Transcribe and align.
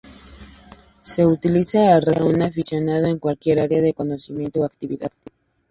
Se 1.03 1.27
utiliza 1.27 1.93
al 1.93 2.01
referirse 2.01 2.23
a 2.23 2.35
un 2.35 2.41
aficionado 2.41 3.05
en 3.05 3.19
cualquier 3.19 3.59
área 3.59 3.81
del 3.83 3.93
conocimiento 3.93 4.61
o 4.61 4.65
actividad. 4.65 5.11